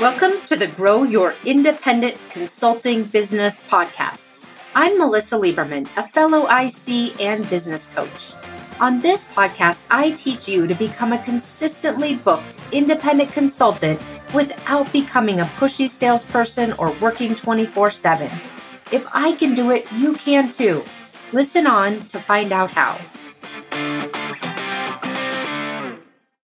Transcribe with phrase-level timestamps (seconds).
[0.00, 4.42] Welcome to the Grow Your Independent Consulting Business podcast.
[4.74, 8.32] I'm Melisa Liberman, a fellow IC and business coach.
[8.80, 14.00] On this podcast, I teach you to become a consistently booked independent consultant
[14.32, 18.30] without becoming a pushy salesperson or working 24 7.
[18.92, 20.82] If I can do it, you can too.
[21.34, 22.98] Listen on to find out how.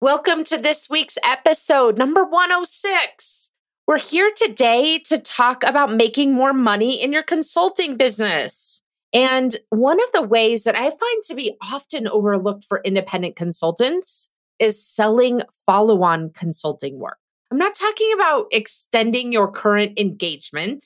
[0.07, 3.51] Welcome to this week's episode, number 106.
[3.89, 8.83] We're here today to talk about making more money in your consulting business.
[9.13, 14.29] And one of the ways that I find to be often overlooked for independent consultants
[14.61, 17.19] is selling follow on consulting work.
[17.51, 20.85] I'm not talking about extending your current engagement.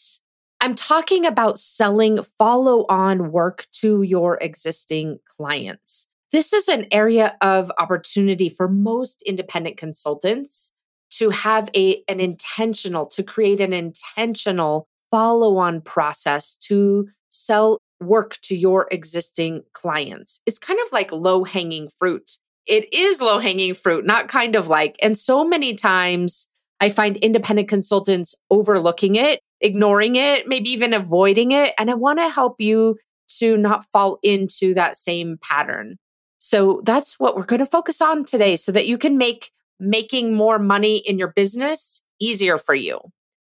[0.63, 6.07] I'm talking about selling follow on work to your existing clients.
[6.33, 10.71] This is an area of opportunity for most independent consultants
[11.11, 18.39] to have a, an intentional, to create an intentional follow on process to sell work
[18.43, 20.41] to your existing clients.
[20.47, 22.39] It's kind of like low hanging fruit.
[22.65, 24.97] It is low hanging fruit, not kind of like.
[25.03, 26.47] And so many times
[26.81, 31.75] I find independent consultants overlooking it, ignoring it, maybe even avoiding it.
[31.77, 32.97] And I want to help you
[33.39, 35.99] to not fall into that same pattern.
[36.43, 40.35] So that's what we're going to focus on today so that you can make making
[40.35, 42.99] more money in your business easier for you.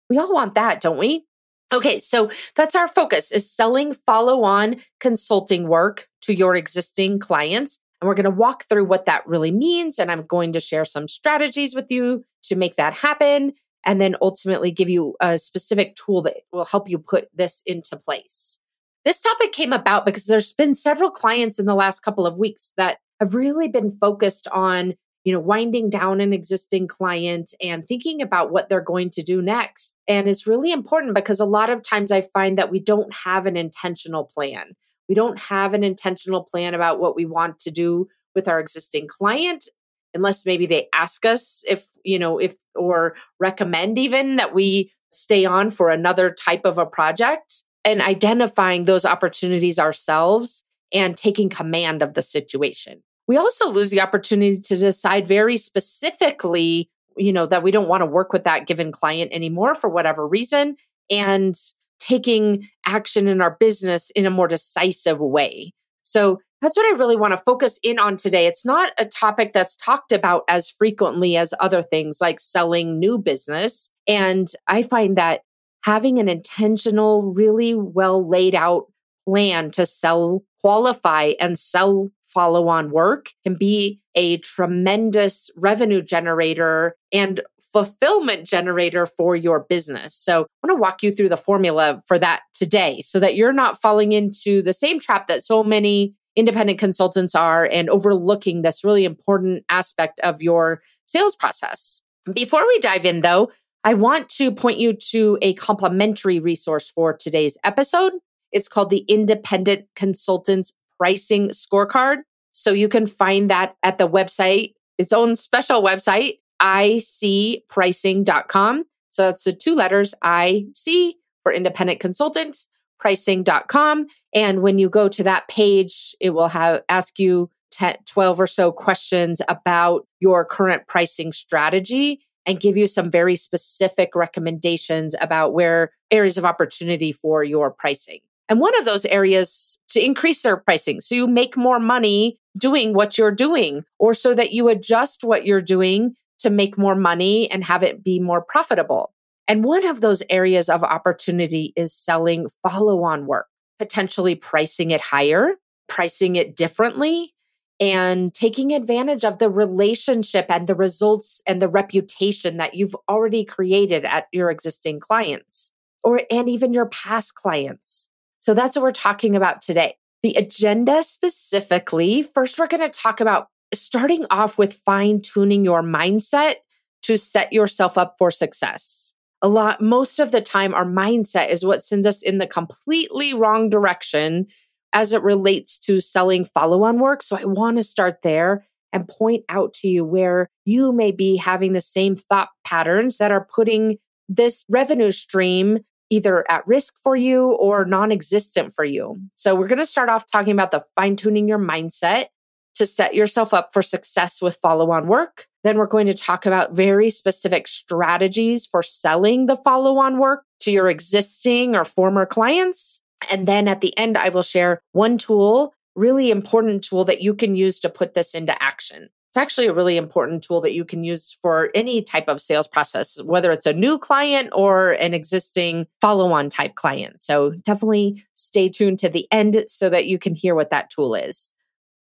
[0.09, 1.25] We all want that, don't we?
[1.73, 7.77] Okay, so that's our focus is selling follow-on consulting work to your existing clients.
[7.99, 10.85] And we're going to walk through what that really means and I'm going to share
[10.85, 13.53] some strategies with you to make that happen
[13.85, 17.97] and then ultimately give you a specific tool that will help you put this into
[17.97, 18.59] place.
[19.07, 22.73] This topic came about because there's been several clients in the last couple of weeks
[22.75, 28.21] that have really been focused on, you know, winding down an existing client and thinking
[28.21, 29.95] about what they're going to do next.
[30.09, 33.45] And it's really important because a lot of times I find that we don't have
[33.45, 34.75] an intentional plan.
[35.07, 39.07] We don't have an intentional plan about what we want to do with our existing
[39.07, 39.69] client
[40.13, 45.45] unless maybe they ask us if, you know, if or recommend even that we stay
[45.45, 52.01] on for another type of a project and identifying those opportunities ourselves and taking command
[52.01, 53.01] of the situation.
[53.27, 58.01] We also lose the opportunity to decide very specifically, you know, that we don't want
[58.01, 60.77] to work with that given client anymore for whatever reason
[61.09, 61.55] and
[61.99, 65.73] taking action in our business in a more decisive way.
[66.03, 68.47] So that's what I really want to focus in on today.
[68.47, 73.17] It's not a topic that's talked about as frequently as other things like selling new
[73.17, 73.89] business.
[74.07, 75.41] And I find that
[75.83, 78.85] having an intentional, really well laid out
[79.27, 86.95] plan to sell, qualify, and sell follow on work can be a tremendous revenue generator
[87.11, 87.41] and
[87.73, 90.15] fulfillment generator for your business.
[90.15, 93.53] So I want to walk you through the formula for that today so that you're
[93.53, 98.83] not falling into the same trap that so many independent consultants are and overlooking this
[98.83, 102.01] really important aspect of your sales process.
[102.31, 103.51] Before we dive in though,
[103.83, 108.13] I want to point you to a complimentary resource for today's episode.
[108.51, 112.17] It's called the Independent Consultants Pricing Scorecard.
[112.51, 118.85] So you can find that at the website, its own special website, icpricing.com.
[119.11, 122.67] So that's the two letters IC for independent consultants,
[122.99, 124.07] pricing.com.
[124.33, 128.47] And when you go to that page, it will have ask you 10, 12 or
[128.47, 135.53] so questions about your current pricing strategy and give you some very specific recommendations about
[135.53, 138.21] where areas of opportunity for your pricing.
[138.49, 141.01] And one of those areas to increase their pricing.
[141.01, 145.45] So you make more money doing what you're doing, or so that you adjust what
[145.45, 149.13] you're doing to make more money and have it be more profitable.
[149.47, 153.47] And one of those areas of opportunity is selling follow on work,
[153.79, 155.55] potentially pricing it higher,
[155.87, 157.33] pricing it differently,
[157.79, 163.45] and taking advantage of the relationship and the results and the reputation that you've already
[163.45, 165.71] created at your existing clients
[166.03, 168.09] or and even your past clients.
[168.39, 169.95] So that's what we're talking about today.
[170.23, 175.83] The agenda specifically, first we're going to talk about starting off with fine tuning your
[175.83, 176.55] mindset
[177.03, 179.13] to set yourself up for success.
[179.41, 183.33] A lot most of the time our mindset is what sends us in the completely
[183.33, 184.47] wrong direction
[184.93, 187.23] as it relates to selling follow on work.
[187.23, 191.37] So I want to start there and point out to you where you may be
[191.37, 193.97] having the same thought patterns that are putting
[194.29, 195.79] this revenue stream
[196.09, 199.19] either at risk for you or non existent for you.
[199.35, 202.27] So we're going to start off talking about the fine tuning your mindset
[202.75, 205.47] to set yourself up for success with follow on work.
[205.63, 210.43] Then we're going to talk about very specific strategies for selling the follow on work
[210.61, 213.01] to your existing or former clients.
[213.29, 217.33] And then at the end, I will share one tool, really important tool that you
[217.33, 219.09] can use to put this into action.
[219.29, 222.67] It's actually a really important tool that you can use for any type of sales
[222.67, 227.19] process, whether it's a new client or an existing follow on type client.
[227.19, 231.13] So definitely stay tuned to the end so that you can hear what that tool
[231.13, 231.51] is.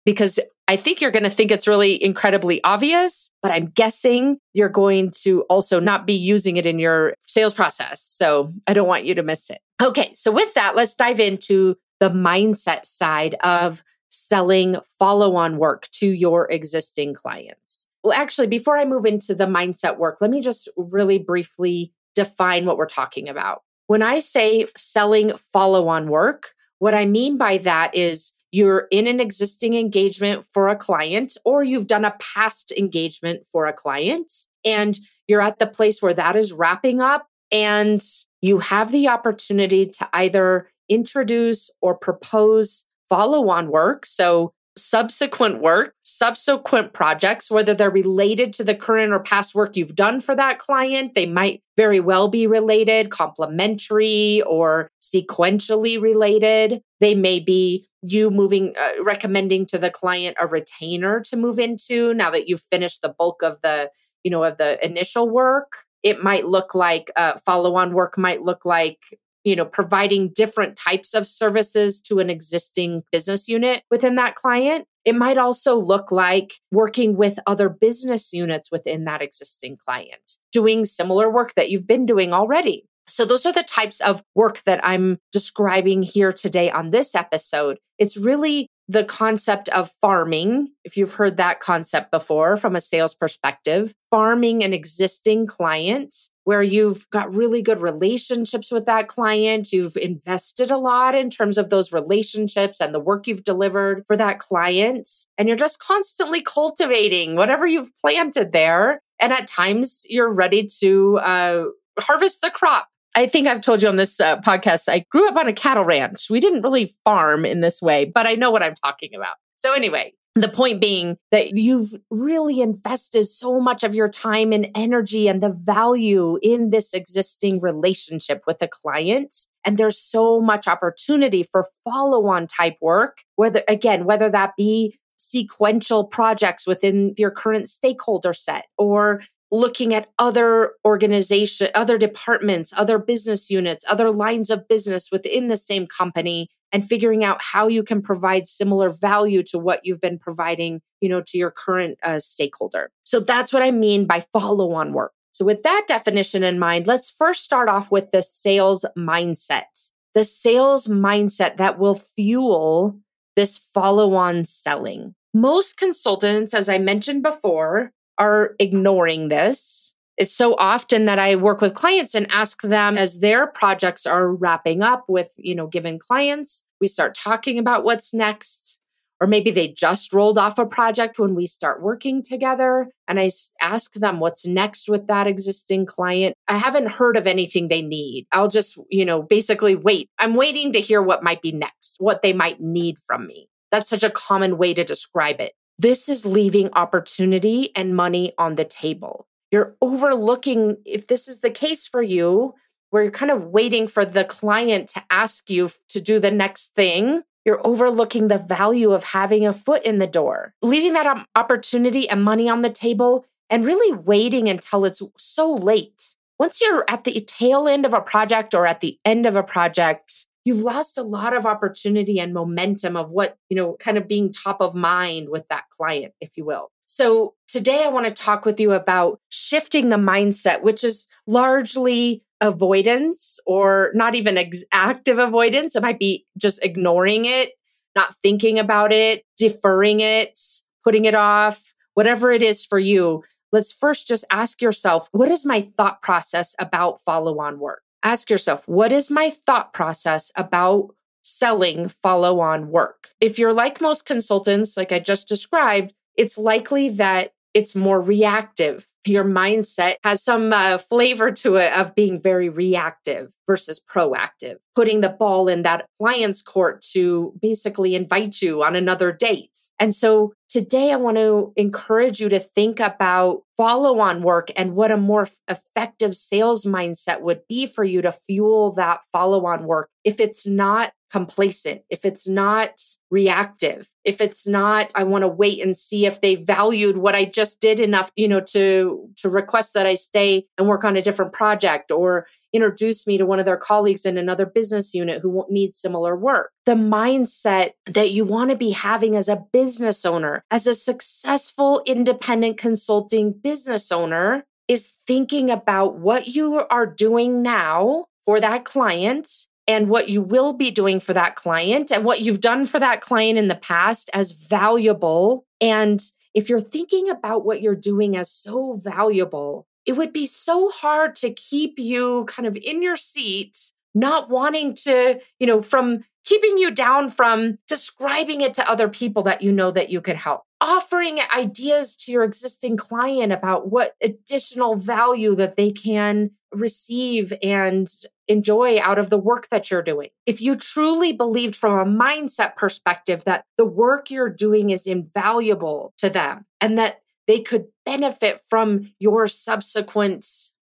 [0.06, 4.70] Because I think you're going to think it's really incredibly obvious, but I'm guessing you're
[4.70, 8.04] going to also not be using it in your sales process.
[8.04, 9.60] So I don't want you to miss it.
[9.82, 10.12] Okay.
[10.14, 16.08] So with that, let's dive into the mindset side of selling follow on work to
[16.08, 17.86] your existing clients.
[18.04, 22.66] Well, actually, before I move into the mindset work, let me just really briefly define
[22.66, 23.64] what we're talking about.
[23.88, 29.08] When I say selling follow on work, what I mean by that is you're in
[29.08, 34.32] an existing engagement for a client or you've done a past engagement for a client
[34.64, 34.98] and
[35.28, 38.04] you're at the place where that is wrapping up and
[38.42, 44.06] you have the opportunity to either introduce or propose follow on work.
[44.06, 49.96] So, subsequent work, subsequent projects, whether they're related to the current or past work you've
[49.96, 56.82] done for that client, they might very well be related, complementary, or sequentially related.
[57.00, 62.14] They may be you moving, uh, recommending to the client a retainer to move into
[62.14, 63.90] now that you've finished the bulk of the,
[64.24, 65.86] you know, of the initial work.
[66.06, 69.00] It might look like uh, follow on work might look like
[69.46, 74.88] you know, providing different types of services to an existing business unit within that client.
[75.06, 80.84] It might also look like working with other business units within that existing client, doing
[80.84, 82.86] similar work that you've been doing already.
[83.08, 87.78] So, those are the types of work that I'm describing here today on this episode.
[88.00, 93.16] It's really the concept of farming, if you've heard that concept before from a sales
[93.16, 99.74] perspective, farming an existing client where you've got really good relationships with that client.
[99.74, 104.16] You've invested a lot in terms of those relationships and the work you've delivered for
[104.16, 105.10] that client.
[105.40, 109.02] And you're just constantly cultivating whatever you've planted there.
[109.20, 111.64] And at times you're ready to uh,
[112.00, 115.38] harvest the crop I think I've told you on this uh, podcast, I grew up
[115.38, 116.30] on a cattle ranch.
[116.30, 119.38] We didn't really farm in this way, but I know what I'm talking about.
[119.56, 124.70] So, anyway, the point being that you've really invested so much of your time and
[124.76, 129.34] energy and the value in this existing relationship with a client.
[129.64, 134.98] And there's so much opportunity for follow on type work, whether, again, whether that be
[135.18, 139.22] sequential projects within your current stakeholder set or
[139.56, 145.58] looking at other organization other departments other business units other lines of business within the
[145.58, 150.20] same company and figuring out how you can provide similar value to what you've been
[150.20, 152.92] providing you know to your current uh, stakeholder.
[153.04, 155.14] So that's what i mean by follow on work.
[155.32, 159.90] So with that definition in mind let's first start off with the sales mindset.
[160.14, 163.00] The sales mindset that will fuel
[163.36, 165.16] this follow on selling.
[165.34, 169.94] Most consultants as i mentioned before are ignoring this.
[170.18, 174.34] It's so often that I work with clients and ask them as their projects are
[174.34, 178.80] wrapping up with, you know, given clients, we start talking about what's next.
[179.22, 182.90] Or maybe they just rolled off a project when we start working together.
[183.08, 183.30] And I
[183.62, 186.36] ask them what's next with that existing client.
[186.50, 188.28] I haven't heard of anything they need.
[188.34, 190.10] I'll just, you know, basically wait.
[190.20, 193.48] I'm waiting to hear what might be next, what they might need from me.
[193.72, 195.54] That's such a common way to describe it.
[195.78, 199.28] This is leaving opportunity and money on the table.
[199.52, 202.54] You're overlooking, if this is the case for you,
[202.90, 206.74] where you're kind of waiting for the client to ask you to do the next
[206.76, 212.10] thing, you're overlooking the value of having a foot in the door, leaving that opportunity
[212.10, 216.16] and money on the table, and really waiting until it's so late.
[216.40, 219.44] Once you're at the tail end of a project or at the end of a
[219.44, 224.08] project, you've lost a lot of opportunity and momentum of what, you know, kind of
[224.08, 226.72] being top of mind with that client, if you will.
[226.86, 232.24] So today I want to talk with you about shifting the mindset, which is largely
[232.42, 235.76] avoidance or not even ex- active avoidance.
[235.76, 237.54] It might be just ignoring it,
[237.96, 240.40] not thinking about it, deferring it,
[240.84, 243.24] putting it off, whatever it is for you.
[243.52, 247.82] Let's first just ask yourself, what is my thought process about follow on work?
[248.06, 253.10] Ask yourself, what is my thought process about selling follow on work?
[253.20, 258.88] If you're like most consultants, like I just described, it's likely that it's more reactive.
[259.06, 265.02] Your mindset has some uh, flavor to it of being very reactive versus proactive, putting
[265.02, 269.56] the ball in that client's court to basically invite you on another date.
[269.80, 274.76] And so today I want to encourage you to think about follow on work and
[274.76, 279.66] what a more effective sales mindset would be for you to fuel that follow on
[279.66, 279.90] work.
[280.04, 285.64] If it's not complacent, if it's not reactive, if it's not, I want to wait
[285.64, 289.76] and see if they valued what I just did enough, you know, to, to request
[289.76, 293.46] that I stay and work on a different project or introduce me to one of
[293.46, 296.52] their colleagues in another business unit who needs similar work.
[296.66, 301.82] The mindset that you want to be having as a business owner, as a successful
[301.86, 309.48] independent consulting business owner is thinking about what you are doing now for that client
[309.68, 313.02] and what you will be doing for that client and what you've done for that
[313.02, 315.46] client in the past as valuable.
[315.60, 316.02] And
[316.34, 321.16] if you're thinking about what you're doing as so valuable, it would be so hard
[321.18, 326.58] to keep you kind of in your seat, not wanting to, you know, from keeping
[326.58, 330.42] you down from describing it to other people that you know that you could help
[330.62, 337.88] offering ideas to your existing client about what additional value that they can receive and
[338.28, 340.10] enjoy out of the work that you're doing.
[340.26, 345.94] If you truly believed from a mindset perspective that the work you're doing is invaluable
[345.98, 350.26] to them and that they could benefit from your subsequent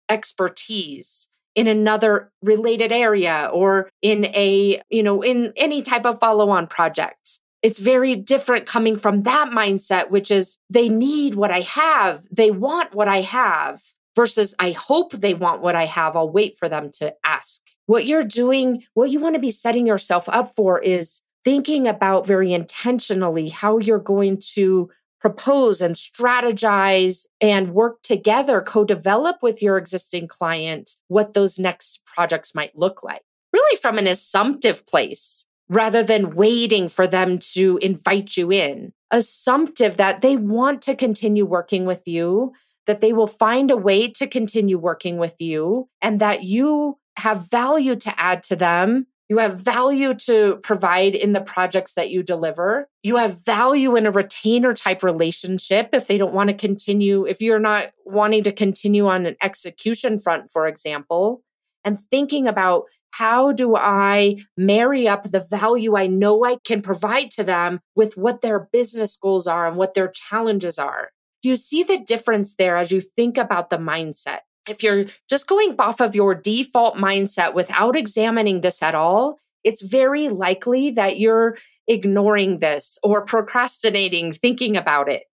[0.09, 6.50] expertise in another related area or in a, you know, in any type of follow
[6.50, 11.61] on project it's very different coming from that mindset, which is they need what I
[11.61, 12.26] have.
[12.30, 13.83] They want what I have
[14.16, 16.16] versus I hope they want what I have.
[16.16, 17.62] I'll wait for them to ask.
[17.86, 22.26] What you're doing, what you want to be setting yourself up for is thinking about
[22.26, 24.90] very intentionally how you're going to
[25.20, 32.00] propose and strategize and work together, co develop with your existing client what those next
[32.06, 33.22] projects might look like.
[33.52, 38.92] Really, from an assumptive place rather than waiting for them to invite you in.
[39.12, 42.52] Assumptive that they want to continue working with you,
[42.87, 47.50] that they will find a way to continue working with you, and that you have
[47.50, 49.06] value to add to them.
[49.28, 52.88] You have value to provide in the projects that you deliver.
[53.04, 57.40] You have value in a retainer type relationship if they don't want to continue, if
[57.40, 61.44] you're not wanting to continue on an execution front, for example,
[61.84, 67.30] and thinking about how do I marry up the value I know I can provide
[67.32, 71.10] to them with what their business goals are and what their challenges are?
[71.42, 74.40] Do you see the difference there as you think about the mindset?
[74.68, 79.82] If you're just going off of your default mindset without examining this at all, it's
[79.82, 81.56] very likely that you're
[81.88, 85.25] ignoring this or procrastinating thinking about it,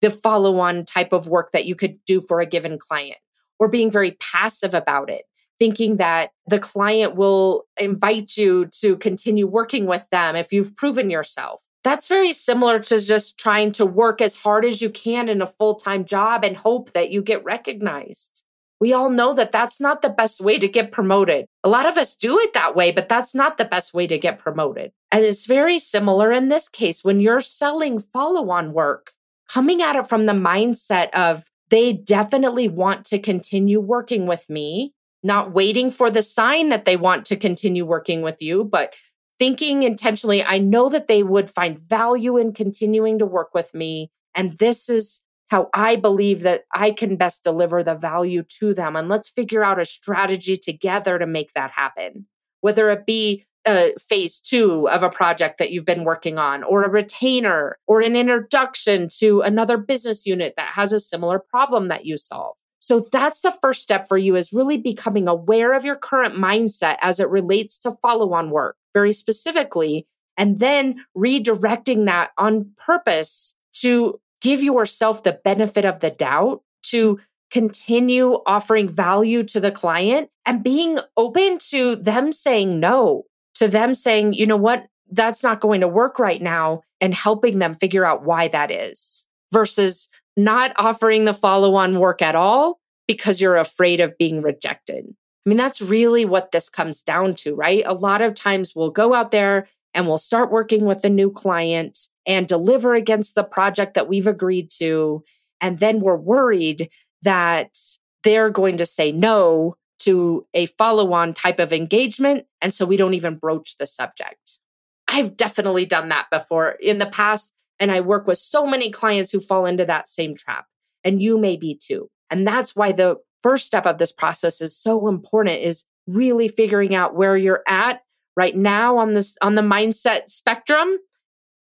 [0.00, 3.18] the follow on type of work that you could do for a given client,
[3.58, 5.24] or being very passive about it
[5.58, 11.10] thinking that the client will invite you to continue working with them if you've proven
[11.10, 11.60] yourself.
[11.84, 15.46] That's very similar to just trying to work as hard as you can in a
[15.46, 18.42] full time job and hope that you get recognized.
[18.80, 21.46] We all know that that's not the best way to get promoted.
[21.62, 24.18] A lot of us do it that way, but that's not the best way to
[24.18, 24.90] get promoted.
[25.12, 29.12] And it's very similar in this case when you're selling follow on work,
[29.48, 34.92] coming at it from the mindset of they definitely want to continue working with me
[35.24, 38.92] not waiting for the sign that they want to continue working with you, but
[39.38, 44.10] thinking intentionally, I know that they would find value in continuing to work with me.
[44.34, 48.96] And this is how I believe that I can best deliver the value to them.
[48.96, 52.26] And let's figure out a strategy together to make that happen,
[52.60, 56.82] whether it be a phase two of a project that you've been working on, or
[56.82, 62.04] a retainer, or an introduction to another business unit that has a similar problem that
[62.04, 62.56] you solve.
[62.84, 66.98] So that's the first step for you is really becoming aware of your current mindset
[67.00, 73.54] as it relates to follow on work very specifically, and then redirecting that on purpose
[73.76, 77.18] to give yourself the benefit of the doubt to
[77.50, 83.24] continue offering value to the client and being open to them saying no,
[83.54, 87.60] to them saying, you know what, that's not going to work right now, and helping
[87.60, 89.24] them figure out why that is
[89.54, 95.06] versus not offering the follow on work at all because you're afraid of being rejected.
[95.08, 97.84] I mean, that's really what this comes down to, right?
[97.86, 101.30] A lot of times we'll go out there and we'll start working with a new
[101.30, 105.22] client and deliver against the project that we've agreed to.
[105.60, 106.90] And then we're worried
[107.22, 107.76] that
[108.24, 112.46] they're going to say no to a follow on type of engagement.
[112.60, 114.58] And so we don't even broach the subject.
[115.06, 117.52] I've definitely done that before in the past.
[117.80, 120.66] And I work with so many clients who fall into that same trap.
[121.02, 122.08] And you may be too.
[122.30, 126.94] And that's why the first step of this process is so important is really figuring
[126.94, 128.00] out where you're at
[128.36, 130.98] right now on this on the mindset spectrum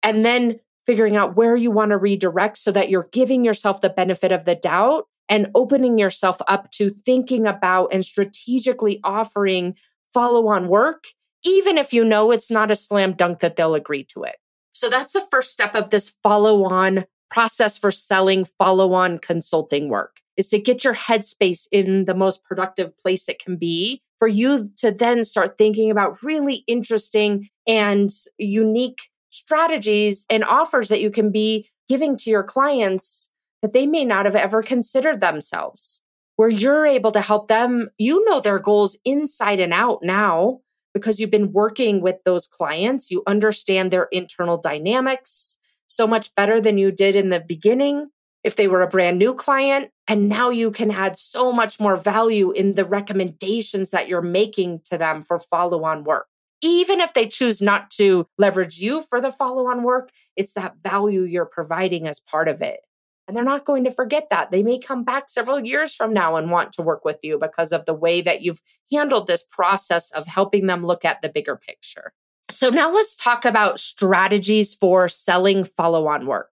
[0.03, 3.91] and then figuring out where you want to redirect so that you're giving yourself the
[3.91, 9.75] benefit of the doubt and opening yourself up to thinking about and strategically offering
[10.15, 11.09] follow on work,
[11.45, 14.37] even if you know it's not a slam dunk that they'll agree to it.
[14.79, 19.89] So that's the first step of this follow on process for selling follow on consulting
[19.89, 24.29] work is to get your headspace in the most productive place it can be for
[24.29, 31.11] you to then start thinking about really interesting and unique strategies and offers that you
[31.11, 33.29] can be giving to your clients
[33.63, 36.01] that they may not have ever considered themselves,
[36.37, 37.91] where you're able to help them.
[37.99, 40.61] You know their goals inside and out now
[40.99, 43.11] because you've been working with those clients.
[43.11, 48.09] You understand their internal dynamics so much better than you did in the beginning
[48.45, 49.91] if they were a brand new client.
[50.07, 54.81] And now you can add so much more value in the recommendations that you're making
[54.91, 56.27] to them for follow on work.
[56.61, 60.77] Even if they choose not to leverage you for the follow on work, it's that
[60.83, 62.81] value you're providing as part of it.
[63.29, 64.51] And they're not going to forget that.
[64.51, 67.73] They may come back several years from now and want to work with you because
[67.73, 71.55] of the way that you've handled this process of helping them look at the bigger
[71.55, 72.13] picture.
[72.51, 76.49] So now let's talk about strategies for selling follow on work.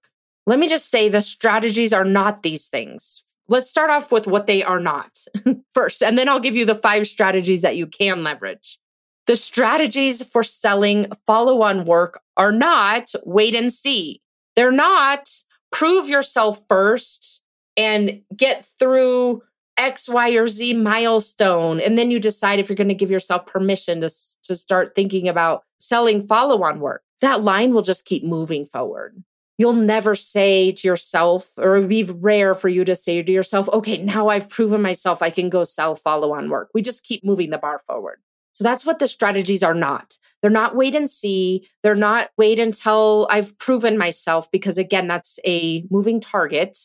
[0.47, 3.25] Let me just say the strategies are not these things.
[3.49, 5.18] Let's start off with what they are not
[5.75, 8.78] first, and then I'll give you the five strategies that you can leverage.
[9.26, 14.21] The strategies for selling follow on work are not wait and see.
[14.54, 15.28] They're not
[15.76, 17.42] prove yourself first
[17.76, 19.42] and get through
[19.76, 21.80] X, Y, or Z milestone.
[21.80, 24.11] And then you decide if you're going to give yourself permission to,
[24.45, 27.02] to start thinking about selling follow on work.
[27.21, 29.23] That line will just keep moving forward
[29.59, 33.33] you'll never say to yourself, or it would be rare for you to say to
[33.33, 36.71] yourself, okay, now I've proven myself, I can go sell follow on work.
[36.75, 38.21] We just keep moving the bar forward.
[38.57, 40.17] So that's what the strategies are not.
[40.41, 41.69] They're not wait and see.
[41.83, 46.79] They're not wait until I've proven myself, because again, that's a moving target.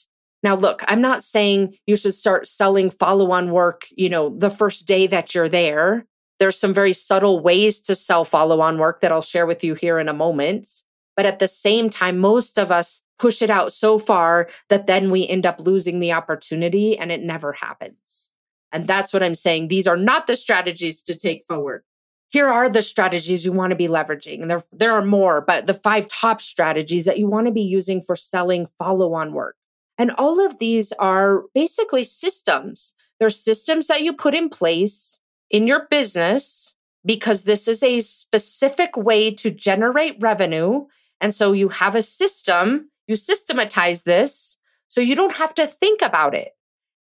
[0.44, 4.50] Now, look, I'm not saying you should start selling follow on work, you know, the
[4.50, 6.06] first day that you're there.
[6.40, 9.74] There's some very subtle ways to sell follow on work that I'll share with you
[9.74, 10.68] here in a moment.
[11.16, 15.10] But at the same time, most of us push it out so far that then
[15.10, 18.27] we end up losing the opportunity and it never happens.
[18.72, 19.68] And that's what I'm saying.
[19.68, 21.84] These are not the strategies to take forward.
[22.29, 24.42] Here are the strategies you want to be leveraging.
[24.42, 27.62] And there, there are more, but the five top strategies that you want to be
[27.62, 29.57] using for selling follow on work.
[29.98, 32.94] And all of these are basically systems.
[33.20, 38.96] They're systems that you put in place in your business because this is a specific
[38.96, 40.86] way to generate revenue
[41.22, 44.57] and so you have a system, you systematize this
[44.90, 46.53] so you don't have to think about it.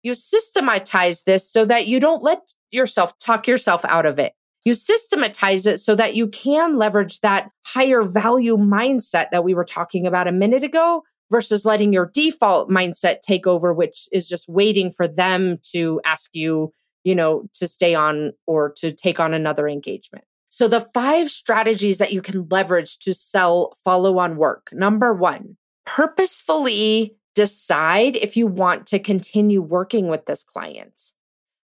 [0.02, 4.32] You systematize this so that you don't let yourself talk yourself out of it.
[4.64, 9.64] You systematize it so that you can leverage that higher value mindset that we were
[9.64, 14.48] talking about a minute ago versus letting your default mindset take over, which is just
[14.48, 16.72] waiting for them to ask you,
[17.04, 20.24] you know, to stay on or to take on another engagement.
[20.50, 24.68] So, the five strategies that you can leverage to sell follow on work.
[24.72, 31.12] Number one, purposefully decide if you want to continue working with this client.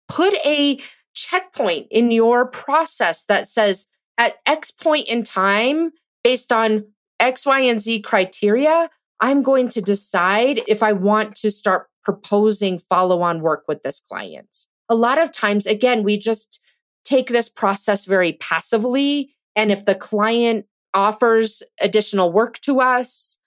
[0.08, 0.80] Put a
[1.14, 3.86] checkpoint in your process that says
[4.18, 5.92] at X point in time,
[6.24, 6.86] based on
[7.20, 12.80] X, Y, and Z criteria, I'm going to decide if I want to start proposing
[12.80, 14.66] follow on work with this client.
[14.88, 16.60] A lot of times, again, we just
[17.04, 19.36] take this process very passively.
[19.54, 23.38] And if the client offers additional work to us,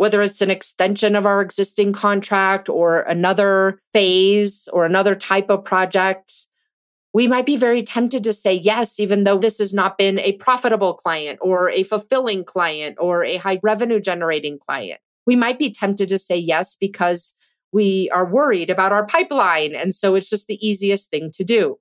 [0.00, 5.62] whether it's an extension of our existing contract or another phase or another type of
[5.62, 6.46] project,
[7.12, 10.32] we might be very tempted to say yes, even though this has not been a
[10.38, 15.02] profitable client or a fulfilling client or a high revenue generating client.
[15.26, 17.34] We might be tempted to say yes because
[17.70, 19.74] we are worried about our pipeline.
[19.74, 21.76] And so it's just the easiest thing to do.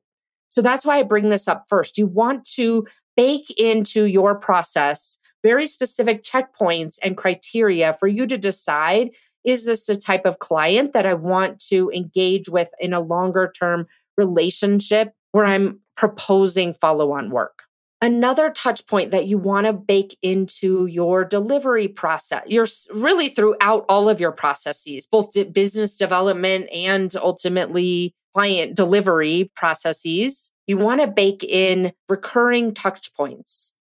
[0.50, 1.98] So that's why I bring this up first.
[1.98, 8.38] You want to bake into your process very specific checkpoints and criteria for you to
[8.38, 9.12] decide
[9.46, 13.52] is this the type of client that I want to engage with in a longer
[13.58, 17.64] term relationship where I'm proposing follow on work?
[18.02, 23.86] Another touch point that you want to bake into your delivery process, you're really throughout
[23.90, 31.08] all of your processes, both business development and ultimately client delivery processes, you want to
[31.08, 33.74] bake in recurring touch points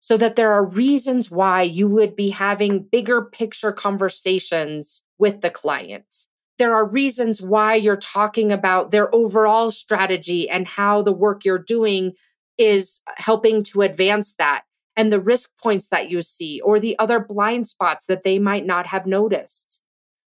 [0.00, 5.50] so that there are reasons why you would be having bigger picture conversations with the
[5.50, 6.26] client.
[6.58, 11.58] There are reasons why you're talking about their overall strategy and how the work you're
[11.58, 12.12] doing
[12.58, 14.64] is helping to advance that.
[14.96, 18.66] and the risk points that you see or the other blind spots that they might
[18.66, 19.80] not have noticed.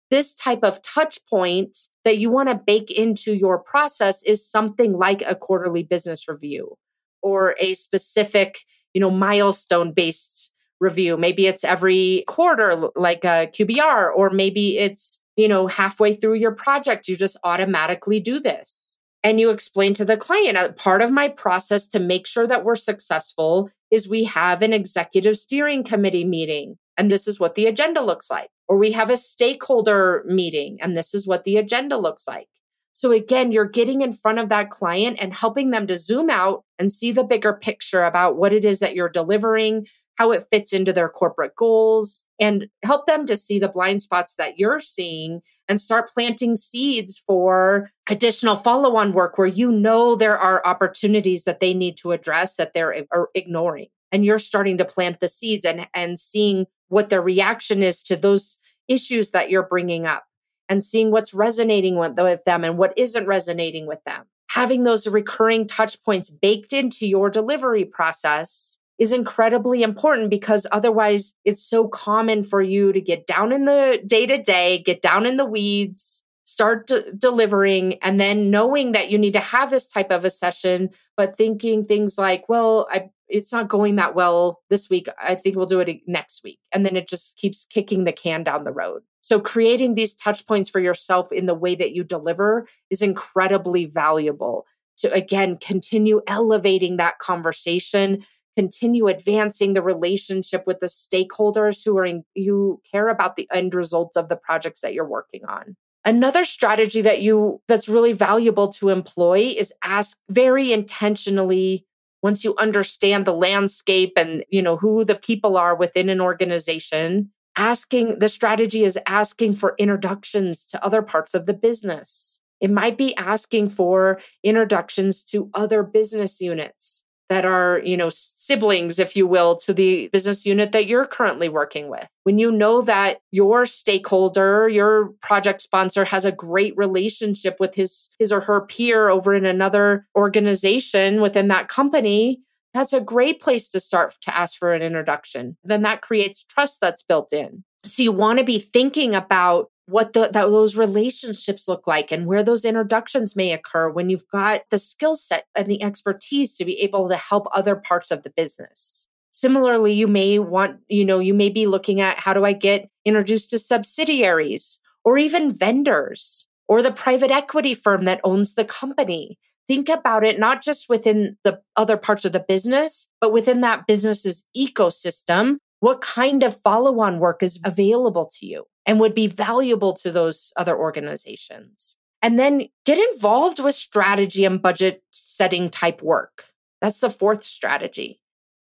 [0.10, 4.94] This type of touch point that you want to bake into your process is something
[4.94, 6.78] like a quarterly business review
[7.22, 8.60] or a specific,
[8.94, 11.16] you know, milestone based review.
[11.16, 16.52] Maybe it's every quarter, like a QBR, or maybe it's, you know, halfway through your
[16.52, 18.98] project, you just automatically do this.
[19.24, 22.66] And you explain to the client, uh, part of my process to make sure that
[22.66, 27.68] we're successful is we have an executive steering committee meeting, and this is what the
[27.68, 28.50] agenda looks like.
[28.68, 32.48] Or we have a stakeholder meeting, and this is what the agenda looks like.
[32.94, 36.64] So again, you're getting in front of that client and helping them to zoom out
[36.78, 40.74] and see the bigger picture about what it is that you're delivering, how it fits
[40.74, 45.42] into their corporate goals, and help them to see the blind spots that you're seeing
[45.68, 51.46] and start planting seeds for additional follow on work where you know there are opportunities
[51.46, 53.88] that they need to address that they're ignoring.
[54.12, 58.18] And you're starting to plant the seeds and, and seeing what their reaction is to
[58.18, 58.58] those
[58.90, 60.26] issues that you're bringing up
[60.72, 64.24] and seeing what's resonating with, them and what isn't resonating with them.
[64.52, 71.34] Having those recurring touch points baked into your delivery process is incredibly important because otherwise
[71.44, 75.26] it's so common for you to get down in the day to day, get down
[75.26, 80.12] in the weeds, start delivering, and then knowing that you need to have this type
[80.12, 84.90] of a session, but thinking things like, well, I, it's not going that well this
[84.90, 85.08] week.
[85.22, 86.60] I think we'll do it next week.
[86.72, 89.04] And then it just keeps kicking the can down the road.
[89.22, 93.86] So creating these touch points for yourself in the way that you deliver is incredibly
[93.86, 94.66] valuable
[94.98, 98.24] to again continue elevating that conversation
[98.58, 103.74] continue advancing the relationship with the stakeholders who are in, who care about the end
[103.74, 108.72] results of the projects that you're working on another strategy that you that's really valuable
[108.74, 111.86] to employ is ask very intentionally
[112.22, 117.32] once you understand the landscape and you know who the people are within an organization
[117.56, 122.40] asking the strategy is asking for introductions to other parts of the business.
[122.60, 129.00] It might be asking for introductions to other business units that are, you know, siblings,
[129.00, 132.06] if you will, to the business unit that you're currently working with.
[132.24, 138.10] When you know that your stakeholder, your project sponsor has a great relationship with his,
[138.20, 142.42] his or her peer over in another organization within that company,
[142.74, 145.56] that's a great place to start to ask for an introduction.
[145.64, 147.64] Then that creates trust that's built in.
[147.86, 152.26] So you want to be thinking about what the, that, those relationships look like and
[152.26, 156.66] where those introductions may occur when you've got the skill set and the expertise to
[156.66, 159.08] be able to help other parts of the business.
[159.32, 162.90] Similarly, you may want, you know, you may be looking at how do I get
[163.06, 169.38] introduced to subsidiaries or even vendors or the private equity firm that owns the company
[169.72, 173.88] think about it not just within the other parts of the business, but within that
[173.88, 175.60] business's ecosystem.
[175.80, 180.12] What kind of follow on work is available to you and would be valuable to
[180.12, 181.96] those other organizations?
[182.22, 186.46] And then get involved with strategy and budget setting type work.
[186.80, 188.20] That's the fourth strategy.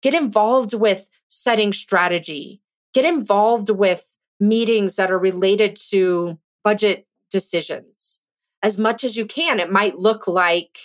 [0.02, 2.60] Get involved with setting strategy.
[2.92, 8.20] Get involved with meetings that are related to budget decisions
[8.62, 9.60] as much as you can.
[9.60, 10.78] It might look like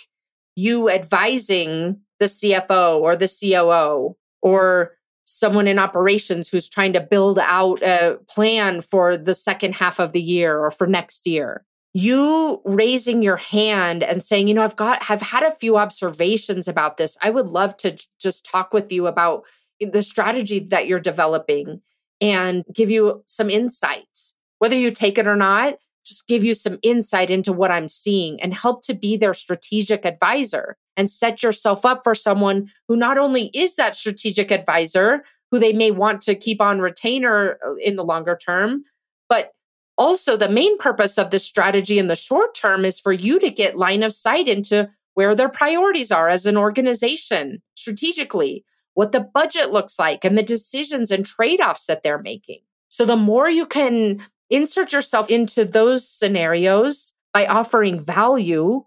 [0.55, 4.97] you advising the CFO or the COO or
[5.31, 10.11] someone in operations who's trying to build out a plan for the second half of
[10.11, 11.65] the year or for next year.
[11.93, 16.67] You raising your hand and saying, you know, I've got, have had a few observations
[16.67, 17.17] about this.
[17.21, 19.43] I would love to just talk with you about
[19.79, 21.81] the strategy that you're developing
[22.21, 24.33] and give you some insights.
[24.59, 28.41] Whether you take it or not, just give you some insight into what I'm seeing
[28.41, 33.17] and help to be their strategic advisor and set yourself up for someone who not
[33.17, 37.95] only is that strategic advisor, who they may want to keep on retainer uh, in
[37.95, 38.83] the longer term,
[39.29, 39.51] but
[39.97, 43.49] also the main purpose of the strategy in the short term is for you to
[43.49, 49.19] get line of sight into where their priorities are as an organization strategically, what the
[49.19, 52.59] budget looks like, and the decisions and trade offs that they're making.
[52.89, 58.83] So the more you can insert yourself into those scenarios by offering value,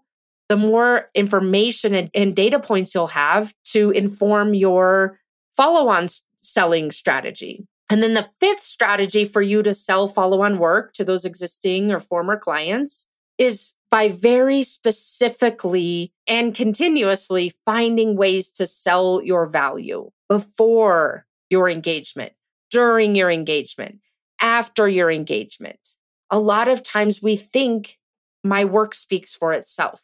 [0.47, 5.19] the more information and, and data points you'll have to inform your
[5.57, 6.07] follow on
[6.39, 7.67] selling strategy.
[7.89, 11.91] And then the fifth strategy for you to sell follow on work to those existing
[11.91, 20.09] or former clients is by very specifically and continuously finding ways to sell your value
[20.29, 22.33] before your engagement,
[22.71, 23.99] during your engagement,
[24.39, 25.95] after your engagement.
[26.29, 27.97] A lot of times we think
[28.43, 30.01] my work speaks for itself.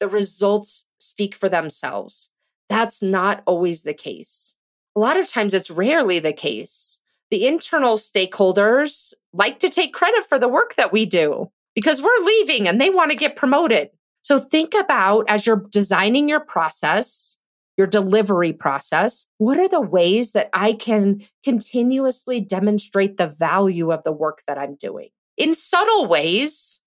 [0.00, 2.30] The results speak for themselves.
[2.68, 4.56] That's not always the case.
[4.96, 7.00] a lot of times it's rarely the case.
[7.30, 12.24] The internal stakeholders like to take credit for the work that we do because we're
[12.24, 13.90] leaving and they want to get promoted.
[14.22, 17.36] So think about as you're designing your process,
[17.76, 24.02] your delivery process, what are the ways that I can continuously demonstrate the value of
[24.02, 25.08] the work that I'm doing?
[25.36, 26.80] In subtle ways,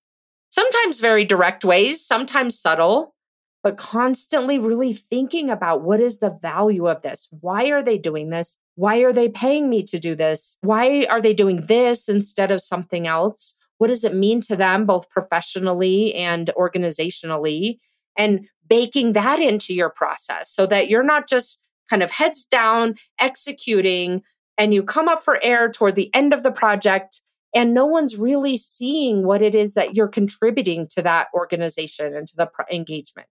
[0.49, 3.13] sometimes very direct ways, sometimes subtle,
[3.61, 7.27] but constantly really thinking about what is the value of this?
[7.41, 8.57] Why are they doing this?
[8.75, 10.57] Why are they paying me to do this?
[10.61, 13.53] Why are they doing this instead of something else?
[13.77, 17.79] What does it mean to them, both professionally and organizationally?
[18.17, 22.95] And baking that into your process so that you're not just kind of heads down
[23.19, 24.21] executing
[24.57, 27.21] and you come up for air toward the end of the project
[27.53, 32.27] and no one's really seeing what it is that you're contributing to that organization and
[32.27, 33.27] to the engagement.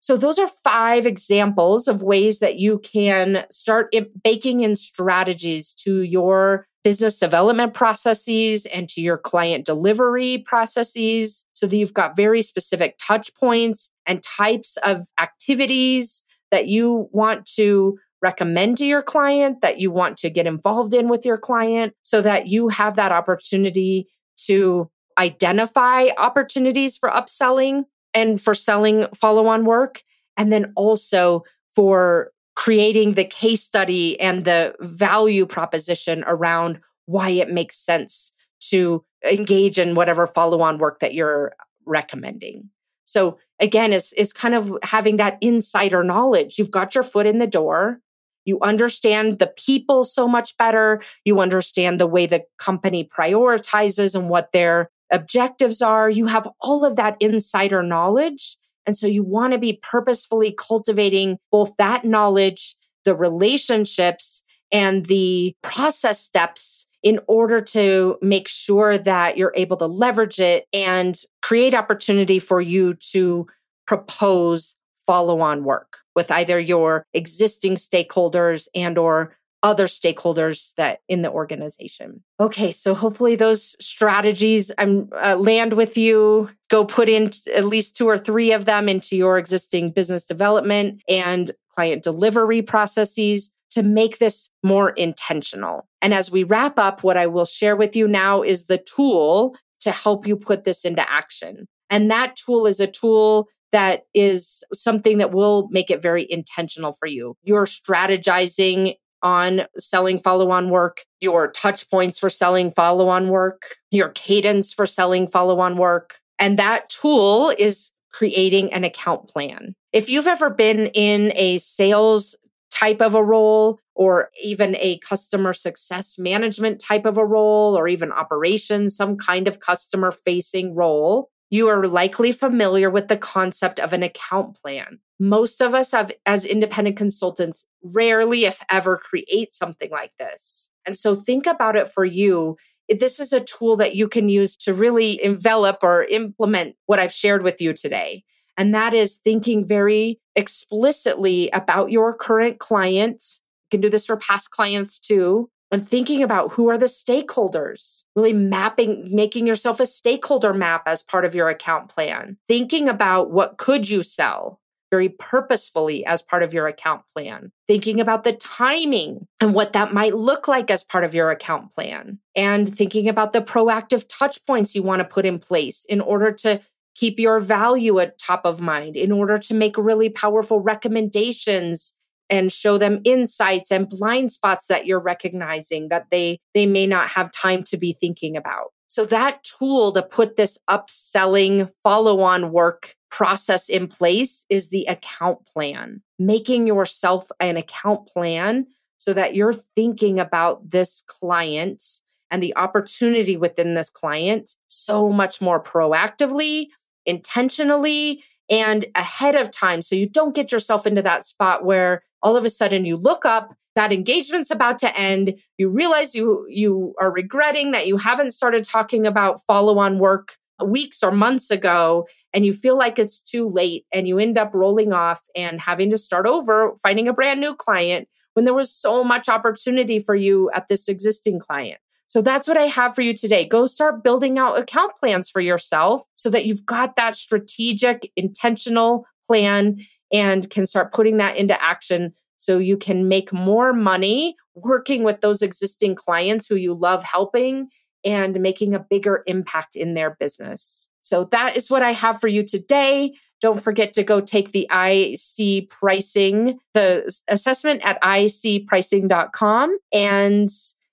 [0.00, 6.02] So, those are five examples of ways that you can start baking in strategies to
[6.02, 12.40] your business development processes and to your client delivery processes so that you've got very
[12.42, 19.60] specific touch points and types of activities that you want to recommend to your client,
[19.60, 23.12] that you want to get involved in with your client, so that you have that
[23.12, 30.02] opportunity to identify opportunities for upselling and for selling follow on work.
[30.36, 37.50] And then also for creating the case study and the value proposition around why it
[37.50, 42.70] makes sense to engage in whatever follow on work that you're recommending.
[43.06, 46.58] So again, it's, it's kind of having that insider knowledge.
[46.58, 48.00] You've got your foot in the door.
[48.44, 51.02] You understand the people so much better.
[51.24, 56.10] You understand the way the company prioritizes and what their objectives are.
[56.10, 58.56] You have all of that insider knowledge.
[58.86, 64.42] And so you want to be purposefully cultivating both that knowledge, the relationships,
[64.72, 70.66] and the process steps in order to make sure that you're able to leverage it
[70.72, 73.46] and create opportunity for you to
[73.86, 74.74] propose
[75.06, 81.30] follow on work with either your existing stakeholders and or other stakeholders that in the
[81.30, 82.24] organization.
[82.40, 86.50] Okay, so hopefully those strategies I'm uh, land with you.
[86.70, 91.02] Go put in at least two or three of them into your existing business development
[91.08, 95.86] and client delivery processes to make this more intentional.
[96.00, 99.54] And as we wrap up, what I will share with you now is the tool
[99.80, 101.66] to help you put this into action.
[101.90, 106.94] And that tool is a tool that is something that will make it very intentional
[106.94, 107.36] for you.
[107.42, 113.76] You're strategizing on selling follow on work, your touch points for selling follow on work,
[113.90, 116.16] your cadence for selling follow on work.
[116.38, 119.74] And that tool is creating an account plan.
[119.92, 122.34] If you've ever been in a sales
[122.78, 127.88] type of a role, or even a customer success management type of a role, or
[127.88, 133.78] even operations, some kind of customer facing role, you are likely familiar with the concept
[133.78, 134.98] of an account plan.
[135.18, 140.68] Most of us have, as independent consultants, rarely, if ever, create something like this.
[140.84, 142.56] And so think about it for you.
[142.88, 147.12] This is a tool that you can use to really envelop or implement what I've
[147.12, 148.24] shared with you today.
[148.56, 153.40] And that is thinking very explicitly about your current clients.
[153.66, 155.50] You can do this for past clients too.
[155.72, 161.02] And thinking about who are the stakeholders, really mapping, making yourself a stakeholder map as
[161.02, 164.60] part of your account plan, thinking about what could you sell
[164.92, 169.92] very purposefully as part of your account plan, thinking about the timing and what that
[169.92, 174.44] might look like as part of your account plan, and thinking about the proactive touch
[174.46, 176.60] points you want to put in place in order to
[176.96, 181.92] keep your value at top of mind, in order to make really powerful recommendations
[182.28, 187.08] and show them insights and blind spots that you're recognizing that they they may not
[187.08, 188.72] have time to be thinking about.
[188.88, 194.84] So that tool to put this upselling follow on work process in place is the
[194.86, 196.02] account plan.
[196.18, 201.82] Making yourself an account plan so that you're thinking about this client
[202.30, 206.66] and the opportunity within this client so much more proactively
[207.06, 212.36] intentionally and ahead of time so you don't get yourself into that spot where all
[212.36, 216.94] of a sudden you look up that engagement's about to end you realize you you
[217.00, 222.06] are regretting that you haven't started talking about follow on work weeks or months ago
[222.32, 225.90] and you feel like it's too late and you end up rolling off and having
[225.90, 230.14] to start over finding a brand new client when there was so much opportunity for
[230.14, 233.44] you at this existing client so that's what I have for you today.
[233.44, 239.06] Go start building out account plans for yourself so that you've got that strategic, intentional
[239.28, 239.78] plan
[240.12, 245.20] and can start putting that into action so you can make more money working with
[245.20, 247.68] those existing clients who you love helping
[248.04, 250.88] and making a bigger impact in their business.
[251.02, 253.14] So that is what I have for you today.
[253.40, 259.78] Don't forget to go take the IC pricing, the assessment at icpricing.com.
[259.92, 260.48] And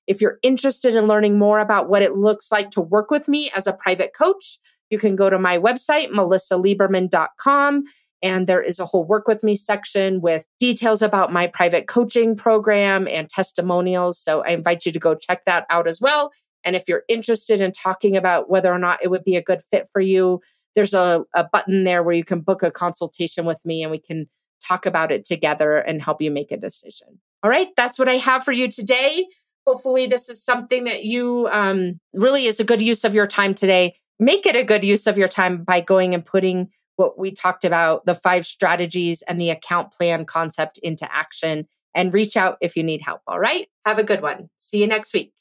[0.07, 3.49] if you're interested in learning more about what it looks like to work with me
[3.55, 7.83] as a private coach, you can go to my website, melisaliberman.com.
[8.21, 12.35] And there is a whole work with me section with details about my private coaching
[12.35, 14.17] program and testimonials.
[14.19, 16.31] So I invite you to go check that out as well.
[16.63, 19.59] And if you're interested in talking about whether or not it would be a good
[19.71, 20.41] fit for you,
[20.75, 23.99] there's a, a button there where you can book a consultation with me and we
[23.99, 24.27] can
[24.65, 27.19] talk about it together and help you make a decision.
[27.43, 29.25] All right, that's what I have for you today.
[29.65, 33.53] Hopefully, this is something that you um, really is a good use of your time
[33.53, 33.95] today.
[34.19, 37.65] Make it a good use of your time by going and putting what we talked
[37.65, 42.75] about the five strategies and the account plan concept into action and reach out if
[42.75, 43.21] you need help.
[43.27, 44.49] All right, have a good one.
[44.57, 45.31] See you next week.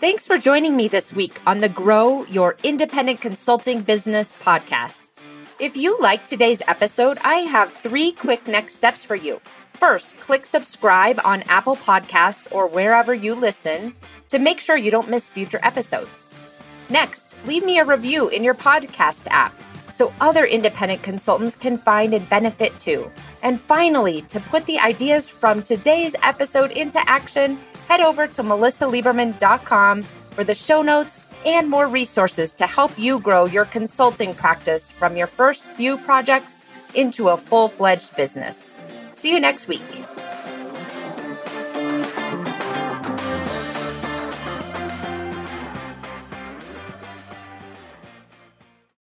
[0.00, 5.20] Thanks for joining me this week on the Grow Your Independent Consulting Business podcast.
[5.60, 9.40] If you like today's episode, I have three quick next steps for you.
[9.86, 13.94] First, click subscribe on Apple Podcasts or wherever you listen
[14.30, 16.34] to make sure you don't miss future episodes.
[16.88, 19.54] Next, leave me a review in your podcast app
[19.92, 23.12] so other independent consultants can find and benefit too.
[23.42, 30.02] And finally, to put the ideas from today's episode into action, head over to melisaliberman.com
[30.02, 35.14] for the show notes and more resources to help you grow your consulting practice from
[35.14, 38.78] your first few projects into a full fledged business.
[39.14, 39.80] See you next week.